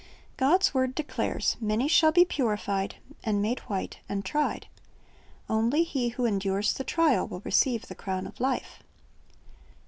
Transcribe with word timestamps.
God's 0.35 0.73
word 0.73 0.95
declares, 0.95 1.57
"Many 1.61 1.87
shall 1.87 2.11
be 2.11 2.25
purified, 2.25 2.95
and 3.23 3.39
made 3.39 3.59
white, 3.69 3.99
and 4.09 4.25
tried. 4.25 4.65
"^ 4.77 4.85
Only 5.47 5.83
he 5.83 6.09
who 6.09 6.25
endures 6.25 6.73
the 6.73 6.83
trial 6.83 7.27
will 7.27 7.41
receive 7.41 7.85
the 7.87 7.93
crown 7.93 8.25
of 8.25 8.39
life. 8.39 8.81